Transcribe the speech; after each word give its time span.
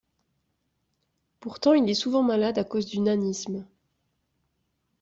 Pourtant 1.39 1.73
il 1.73 1.87
est 1.87 1.93
souvent 1.93 2.23
malade 2.23 2.57
à 2.57 2.63
cause 2.63 2.87
du 2.87 2.99
nanisme. 3.01 3.67